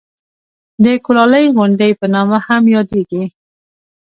د 0.83 0.85
کولالۍ 1.05 1.45
غونډۍ 1.57 1.91
په 1.99 2.05
نامه 2.13 2.37
هم 2.47 2.63
یادېږي. 2.75 3.23